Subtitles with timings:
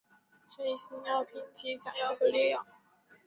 [0.49, 2.65] 黑心药品即假药和劣药。